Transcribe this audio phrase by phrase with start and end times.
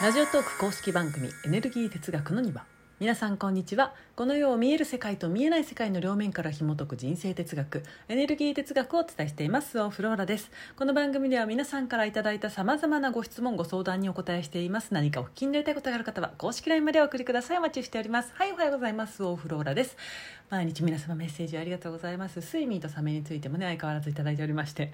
[0.00, 2.64] ラジオトーク公式番組エネルギー哲学の庭。
[3.00, 3.92] 皆さんこんにちは。
[4.16, 9.78] この世を見える世界と見えない世界の両面から紐解く人生哲学エネルギー哲学をお伝えしています。
[9.78, 10.50] オフローラです。
[10.74, 14.94] この番組では皆さんからいただいたさまざまなご質問ご相談にお答えしています。
[14.94, 17.58] 何かお聞きになりたいことがある方は公式 LINE までお送りください。
[17.58, 18.32] お待ちしております。
[18.34, 19.22] はいおはようございます。
[19.22, 19.98] オフローラです。
[20.48, 22.40] 毎日皆様メッセージありがとうございます。
[22.40, 24.92] 睡眠とサメについてもね相変わらずいただいておりまして。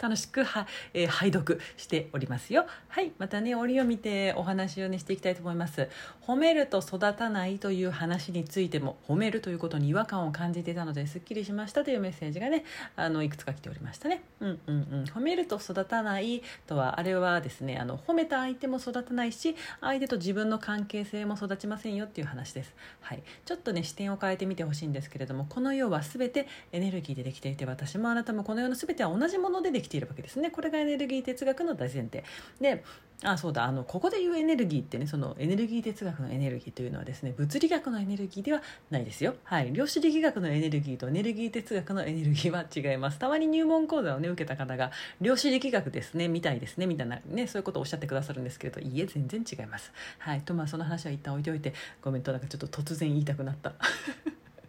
[0.00, 2.66] 楽しくは、えー、拝読しておりますよ。
[2.88, 5.88] はいまたね折を見てお話をねしていきたいと思います。
[6.26, 12.64] 褒めると育たないという話についても褒めるということに違和感を感じていたのですっきりしましたというメッセージがね
[12.96, 14.22] あのいくつか来ておりましたね。
[14.40, 15.04] うんうんうん。
[15.04, 22.74] 褒めると育たないとはあれはですねあの褒めた相手も育たないし相手と自分の関係性も育ちませんよっていう話です。
[23.00, 23.22] はい。
[23.44, 30.50] ちょっとね視点を変えてみてほしいんですけれどもこの世は全てエネルギーでできていて私もあなたもこの世の全ては同じものでできているわけですね。
[30.50, 32.22] これがエネルギー哲学の大前提。
[32.60, 32.84] で
[33.22, 33.64] あそうだ。
[33.64, 39.34] あのここで言うエネルギーってねそのエネルギー哲学のエネルギーというのはですね物理学のエネルギーではないですよ。
[39.44, 39.72] はい。
[39.72, 43.18] 量子力学のエネルギーとエネルギー哲学のエネルギーは違います。
[43.18, 49.92] たまに入門講座をね受けた方が量子力学ですねみたいですねみたいなねそういうことをおっしゃってくださるんですけれどいいえ全然違います。
[50.18, 50.42] はい。
[50.42, 51.72] とまあその話は一旦置いておいて
[52.02, 53.72] ごめんとなんかちょっと突然言いたくなった。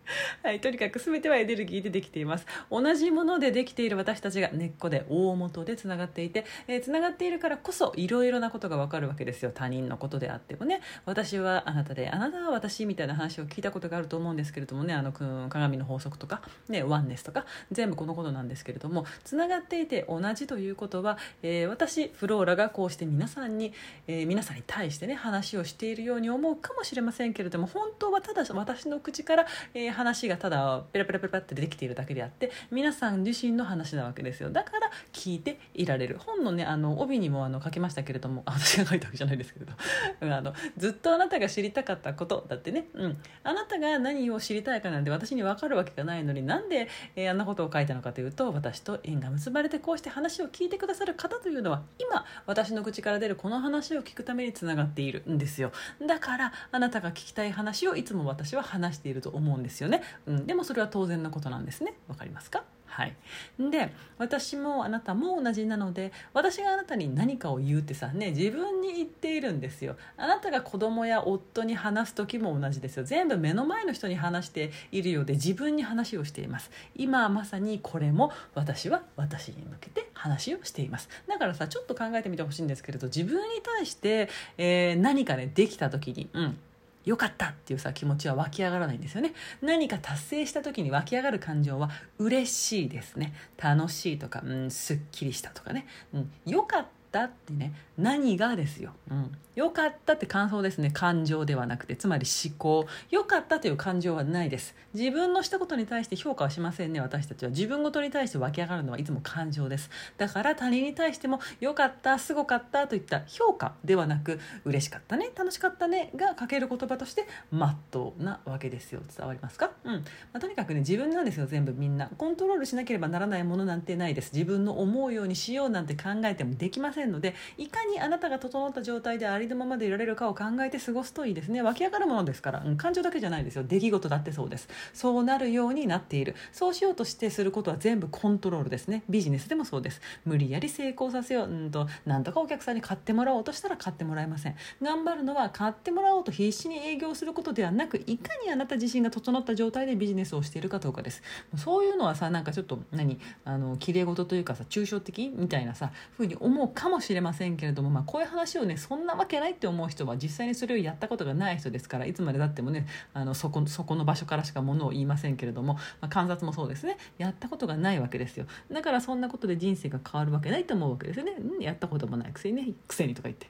[0.44, 2.46] はい、とにかく全てはエネルギーでできています。
[2.70, 9.52] 同じものでできている私たちが根っこで大元でつながっていてえー、つながっているからこそいろいろなことがわかるわけですよ。
[9.54, 10.82] 他人のことであってもね。
[11.06, 14.94] 私はあなたであなたは私みたいな話を聞いたことがあると思うんですけれどもね。
[14.94, 15.12] あの
[15.50, 19.06] 鏡の法則とか、ね、ワンネスとか全部このことなんですけれども。
[19.24, 23.74] つながっていて同じということは、えー、私フローラがこうして皆さんに、
[24.08, 34.52] えー、皆さんに対してね話をしているように思うかもしれませんけれども本当はただ私の口から、えー、話がただペラペラペラってできているだけであって皆さん自身の話なわけですよ。
[34.52, 36.20] だから聞いていられる。
[36.20, 39.74] 本のねあの帯にもあの書きましたけれども私が書いたわけじゃないですけれど。
[40.36, 55.72] あのずっとあなたが知りたかったことだってね、うん、あなたが何を知りたいかなんて私に分かるわけがないのになんで、えー、あんなことを書いたのかというと私と縁が結ばれてこうして話を聞いてくださる方というのは今私の口から出るこの話を聞くためにつながっているんですよ。
[56.06, 59.85] だからあなたが聞きたい話をいつも私は話していると思うんですよ。
[59.88, 61.94] ね、うん、でもそれは当然のことなんですね。
[62.08, 62.64] わかりますか？
[62.88, 63.16] はい、
[63.60, 69.98] で私もあなたも同じなので私があなたに何かを言うってさね自分に言っているんですよ。
[70.16, 73.04] あなたが子供や夫に話す時も同じですよ。
[73.04, 76.72] 全部目の前の人に話しているようで自分に話をしています。
[76.96, 81.10] 今まさにこれも私は私に向けて話をしています。
[81.28, 86.58] だからさちょっと考えてみてほしいんですけれど自分に対して、えー、何かねできた時にうん。
[87.06, 89.34] 良かったっていうさ気持ちは湧き上がらないんですよね。
[89.62, 93.34] 何か達成した時に湧き上がる感情は嬉しいですね。
[93.58, 96.96] 楽しいとか、うん、すっきりしたとかね、うん、良かった。
[97.16, 100.92] ったってね何がですよ、うん、よかったって感想ですね。
[100.92, 101.96] 感情ではなくて。
[101.96, 102.86] つまり思考。
[103.10, 104.76] よかったという感情はないです。
[104.94, 107.00] 自分のしたことに対して評価はしませんね。
[107.00, 107.52] 私たちは。
[107.52, 109.90] 自分ごとに対して湧き上がるのはいつも感情です。
[110.18, 119.02] だから他人に対してもよかったすごかったといった評価ではなく嬉しかったね楽しかったねが書ける言葉としてまっとうなわけですよ。
[119.18, 119.72] 伝わりますか？
[119.86, 120.02] うん、ま
[120.34, 122.10] あ、とにかくね自分なんですよ全部みんな。
[122.18, 124.34] コントロールしなければならないものなんてないです。
[124.34, 131.62] 自分の思うようにしようなんて考えてもできませんんのでいかにあなたが整った状態でありのままでいられるかを考えて過ごすといいですね。
[131.62, 133.64] 湧き上がるものですから、うん、感情だけじゃないですよ。
[133.64, 134.68] 出来事だってそうです。
[134.94, 136.36] そうなるようになっている。
[136.52, 139.04] そうしようとしてすることは全部コントロールですね。
[139.10, 140.02] ビジネスでもそうです。
[140.26, 141.48] 無理やり成功させよう。
[141.48, 144.56] うんとなんとかお客さんに買ってもらおうとしたら買ってもらえません。
[144.82, 151.22] 頑張るのは買ってもらおうと必死に営業することではなくいかにあなた自身が整った状態でビジネスをしているかどうかです。
[151.58, 153.20] そういうのはさなんかちょっと何？
[153.44, 166.98] あの綺麗事というかさ抽象的みたいなさ風に思うかももしれませんけれども、まあ、こういう話をねそんなわけないって思う人は実際にそれをやったことがない人ですからいつまでたってもねあのそこそこの場所からしかものを言いませんけれども、まあ、観察もそうですね。
[167.18, 168.46] やったことがないわけですよ。
[168.72, 173.48] だからそんなことで人生が変わるわけないと思うわけですよね、ん、やったこともないくせにねくせにとか言って。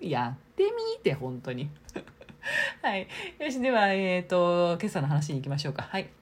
[0.00, 1.68] やってみて本当に。
[2.82, 3.06] はい。
[3.38, 5.82] よしではえっ、ー、と今朝の話に行きましょうか。
[5.82, 6.19] はい。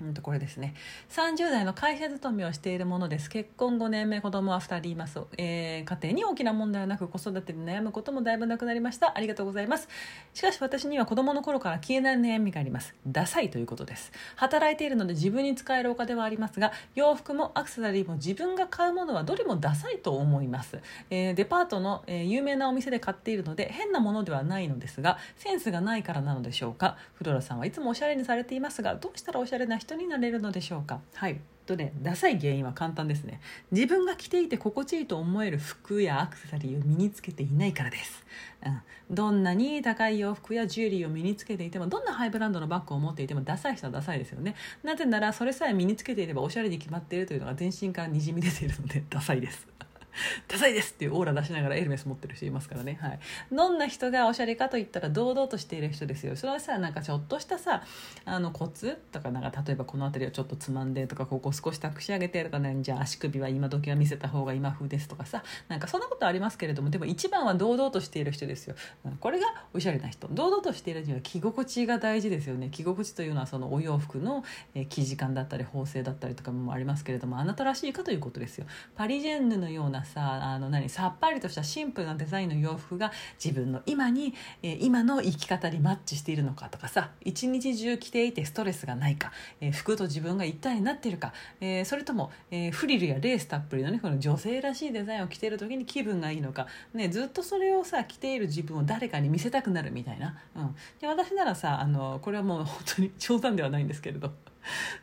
[0.00, 0.74] うんとこれですね。
[1.10, 3.30] 30代の会社勤めをしているものです。
[3.30, 9.16] 結婚5年目子供は2人います、えー、家庭に大きな問題はなく子育てで悩むこともだいぶなくなりました。
[9.16, 9.88] ありがとうございます。
[10.32, 12.94] しかし私には子供の頃から消えない悩みがあります。
[13.06, 14.12] ダサいということです。
[14.36, 20.78] 働いているので自分に使えるお金はありますが洋服もアクセサリーも自分が買うものはどれもダサいと思います、
[21.10, 26.96] えー、デパートの、えー、有名なお店で買っているので変なものではないのですがセンスがないからなのでしょうか。
[27.14, 31.00] フロラさんはいつもおしゃれにされていますがどうしたらおしゃれな人になれるのでしょうか？
[31.14, 31.40] はい。
[31.66, 33.40] とねダサい原因は簡単ですね。
[33.72, 38.22] 自分が着ていて心地いいと思える服やアクセサリーを身につけていないからです、
[38.66, 44.54] うん、どんなに高い洋服やジュエリーを身につけていてもどんなハイブランドのバッグを持っていてもダサい人はダサいですよね。
[44.82, 49.66] なぜならそれさえ身につけていればおしゃれに決まっているというのが全身からにじみ出ているのでダサいです。
[50.48, 53.18] ダサいですっていうオーラ出しながらエルメス持ってる人いますからね、はい、
[53.52, 56.36] どんな人がおしゃれかといったら堂々としている人ですよ。
[56.36, 57.82] それはさなんかちょっとしたさ
[58.24, 62.76] あのコツとかなんか例えばこの辺りをちょっとつまんでとかここ少し託し上げてとかね。
[62.80, 65.42] じゃあ足首は今時は見せた方が今風ですとかさ。
[65.68, 68.76] なんかそんなことありますけれどもでも一番は堂々としている人ですよ。
[69.20, 70.28] これがおしゃれな人。
[70.28, 72.68] 堂々としているには着心地が大事ですよね。
[72.70, 74.44] 着心地というのはそのお洋服の、
[74.74, 78.66] え生地感だったり縫製だったりとかもありますけれどもあなたらしいかということですよ。
[78.94, 83.12] パリジェンヌのようなさあの何さっぱりとしたシンプルなデザインの洋服が
[83.42, 104.32] 自分の今に、え、今の生き方にマッチしているのかとかさ一日中着ていてストレスがないか、え、服と自分が一体になっているか、え、それとも、えフリルやレースたっぷりのねこの女性らしいデザインを着ている時に気分がいいのか、ね、ずっとそれをさ着ている自分を誰かに見せたくなるみたいな、うん、で私ならさあのこれはもう本当に 冗談ではないんですけれど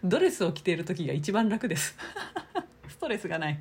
[0.04, 1.96] ドレスを着ている時が一番楽です。
[2.90, 3.60] ストレスがない。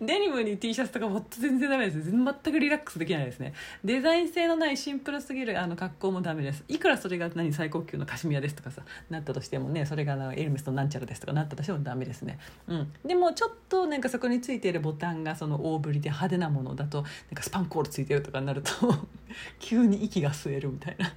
[0.00, 2.10] デニムに T シャツとかもっと全然ダメです。
[2.10, 3.54] 全くリラックスできないですね。
[3.84, 6.64] デザイン性のないシンプルすぎるあの格好もダメです。
[6.68, 12.38] いくらそれが何最高級のカシミヤですとかさなったとしてもねそれがエルメスのなんちゃらですとかなったとしてもダメですね。
[12.68, 12.92] うん。
[13.04, 18.70] でもちょっとなんかそこについているボタンがその大ぶりで派手なものだとなんかスパンコールついてるとかになると
[19.58, 21.12] 急に息が吸えるみたいな。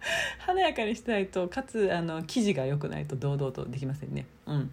[0.38, 4.26] 華やかにしたいとかつあの生地が良くないと堂々とできませんね。
[4.46, 4.70] うん。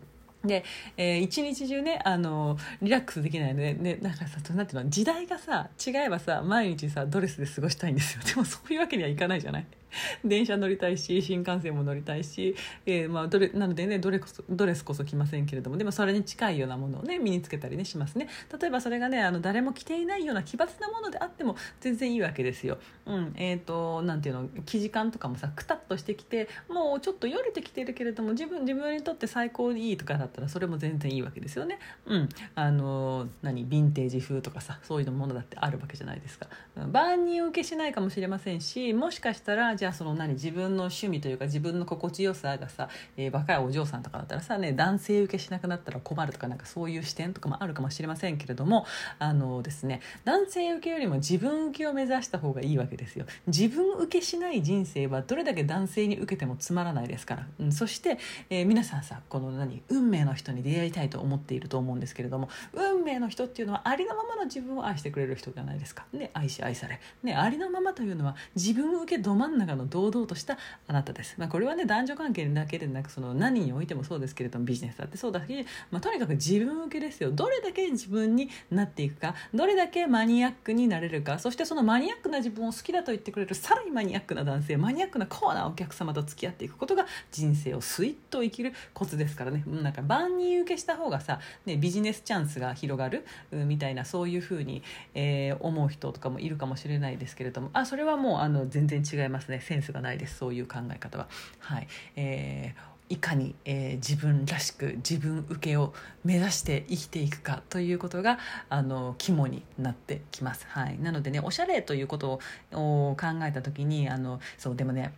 [0.48, 0.64] で、
[0.98, 8.22] えー、一日中ねあのリラックスできないので、ね、なんかさなんていうの時代がさ違えばさ毎日さドレスで過ごしたいんですよ。
[8.26, 9.66] でもそういうわけにはいかないじゃない？
[10.24, 12.56] 電車乗りたいし新幹線も乗りたいし、
[12.86, 18.28] えーまあ、どれなのでねどれこそドレスこそ着ませんけれどもでもそれに近いようなものをね身につけたりねしますね
[18.60, 22.78] 例えばそれがねあの誰も着ていないような奇抜なものであっても全然いいわけですよ。
[23.06, 31.80] うんえーと、なんていうの生地感とかもさくたっとしてきてもうちょっとよれてきてるけれども自分自分にとって最高にいいとかだったらそれも全然いいわけですよね。
[32.06, 36.48] うん、あの何ヴィンテージ風とかさそういうものだってあるわけじゃないですか。
[36.92, 48.86] 万人受けしないかもしれませんしもしかしたらじゃあその何自分の趣味というか自分の心地よさがさ、えー、若いお嬢さんとかだったらさね男性受けしなくなったら困るとかなんかそういう視点とかもあるかもしれませんけれども
[49.19, 53.25] あのですね男性受けよりも自分受けを目指した方がいいわけですよ。
[53.48, 58.18] 自分受けしない人生はどれだけ男性に受けてもつまらないですから、うん、そして、
[58.50, 66.06] えー、皆さんさこの何運命の人に出会いたいと思っていると思うんですけれども運命の人っていうのはありのままの自分を愛してくれる人じゃないですか。
[66.13, 67.00] ね愛し愛され。
[67.24, 77.31] ねありのままというのは自分受けど真ん中の堂々としたあなたです、まあ、これはね男女関係だけでなくその何においてもそうですけれどもビジネスだってそうだし、まあ、とにかく自分受けですよ。
[77.31, 89.63] どれだけ自分になっていくかどれだけマニアックになれるかそしてそのマニアックな自分を好きだと言ってくれるさらにマニアックな男性マニアックなコアなお客様と付き合っていくことが人生をスイッと生きるコツですからね。
[89.66, 99.56] なんか万人受けした方がさ、ね、ビジネスチャンスが広がるみたいなそういうふうに、えー、思う人とかもいるかもしれないですけれどもあそれはもうあの全然違いますね。
[99.62, 101.27] センスがないですそういう考え方は。
[101.59, 105.94] はいえーいかに、えー、自分らしく自分受けを
[106.25, 108.38] 目指して生きていくかということが
[108.70, 110.65] あの肝になってきます。
[110.67, 112.39] はい、なのでねおしゃれということ
[112.74, 115.13] を考えた時にあのそうでもね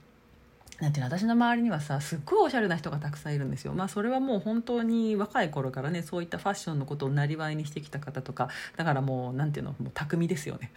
[0.80, 3.74] なんていうの私の周りにはさすっごいおしゃれな人がたくさんいるんですよ。
[3.74, 10.72] まあそれはもう本当に若い頃からねそういったファッションのことをなりわいにしてきた方とかだからもうなんていうのもう巧みですよね。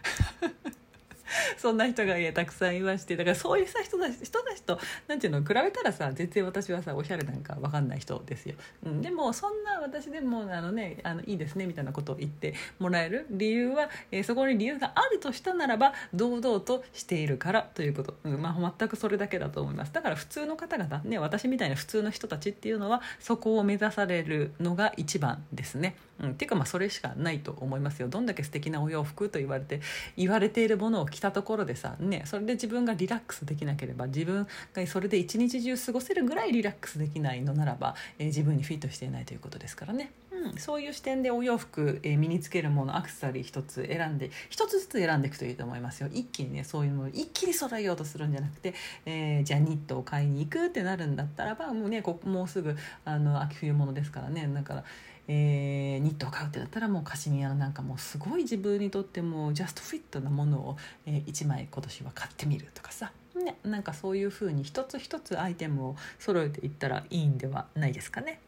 [1.57, 19.93] そんな人がたくさんいましてだからそういうさ人たち人たちとなんていうの比べたらさ全然私はさおしゃれなんか分かんない人ですよ、うん、でもそんな私でもあのねあのいいですねみたいなことを言ってもらえる理由は、えー、そこに理由があるとしたならば堂々としているからということ、うんまあ、全くそれだけだと思います。
[19.93, 28.07] だから普通の方々ね私みたいな普通の人たちっていうのはそこを目指されるのが一番ですね、うん、っていうかまあそれしかないと思いますよ。
[28.07, 29.81] どんだけ素敵なお洋服と言われて
[30.17, 40.11] 言われているものを着したところでさねそれで自分がリラックスできなければ自分がそれで一日中過ごせるぐらいリラックスできないのならば、えー、自分にフィットしていないということですからね。
[40.57, 46.09] そういう視点でお洋服、えー、身につけるものアクセサリー一つ選んで一つずつ選んでいくといいと思いますよ。
[46.11, 48.73] 一気にねそういうもの一気に揃えようとするんじゃなくて、
[49.05, 54.49] えー、じゃあニットを買いに行くってなるんだったらばもうねこもうすぐあの秋冬物ですからね。
[54.53, 54.83] だから
[55.27, 68.39] えー、ニットを買うってなったらもうカシミヤのなんかもうすごい自分にとってもジャストフィットなものを、えー、1枚今年は買ってみるとかさ、ね、なんかそういうふうに一つ一つアイテムを揃えていったらいいんではないですかね。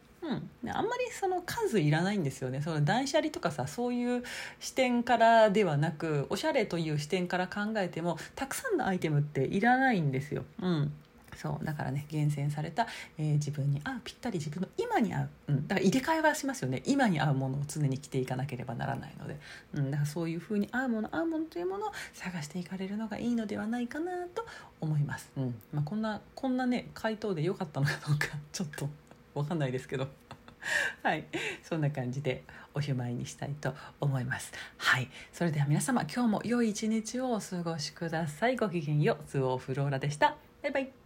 [0.64, 2.62] うん、あんまりその数いらないんですよね。
[2.62, 4.24] その断捨離とかさそういう
[4.60, 10.44] 視点からではなくおしゃれという視点から考えてもたくさんのアイテムっていらないんですよ。
[10.62, 10.94] うん。
[11.36, 11.66] そう。
[11.66, 16.82] だからね厳選された、えー、自分に合うぴったり自分の今に合う、うん、だから入れ替えはしますよね。
[16.86, 19.38] 今に合うものを常に着ていかなければならないので、
[19.74, 24.46] うん、だからそういうふうに合うもの合うものというものを探していかれるのがいいのではないかなと
[24.80, 25.56] 思います、うん。
[25.74, 28.90] まあ、こんなこんなね回答で良かったのかどうかちょっと
[29.36, 30.08] わかんないですけど。
[31.04, 31.26] はい、
[31.62, 34.52] そんな感じでおしまいにしたいと思います。
[34.78, 38.56] はい、それでは皆様今日も良い一日をお過ごしください。
[38.58, 40.36] ごきげんよう、ツオーフローラでした。
[40.64, 41.05] バイバイ。